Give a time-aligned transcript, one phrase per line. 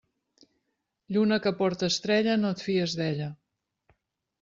[1.17, 3.33] Lluna que porte estrella, no et fies d'ella.